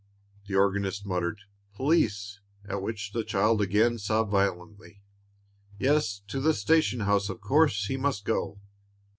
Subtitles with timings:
[0.47, 1.41] The organist muttered,
[1.75, 5.03] "Police," at which the child again sobbed violently.
[5.77, 8.59] "Yes, to the station house, of course, he must go."